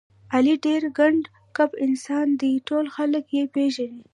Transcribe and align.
علي 0.33 0.55
ډېر 0.65 0.83
ګنډ 0.97 1.23
کپ 1.55 1.71
انسان 1.85 2.27
دی، 2.41 2.53
ټول 2.67 2.85
خلک 2.95 3.25
یې 3.35 3.43
پېژني. 3.53 4.03